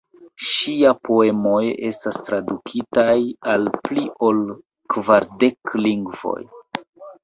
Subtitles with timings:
[0.51, 1.59] Ŝia poemoj
[1.91, 3.15] estas tradukitaj
[3.55, 4.45] al pli ol
[4.97, 6.41] kvardek lingvoj.